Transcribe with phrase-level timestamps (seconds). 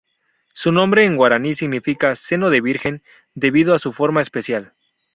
[0.55, 3.03] Su nombre, en guaraní, significa ""seno de virgen"",
[3.35, 4.73] debido a su forma especial.